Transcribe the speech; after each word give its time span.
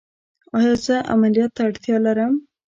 ایا 0.57 0.73
زه 0.85 0.95
عملیات 1.13 1.51
ته 1.55 1.61
اړتیا 1.67 1.97
لرم؟ 2.05 2.33